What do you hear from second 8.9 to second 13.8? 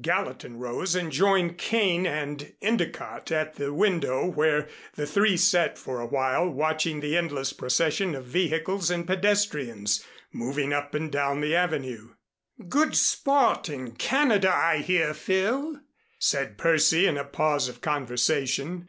and pedestrians moving up and down the Avenue. "Good sport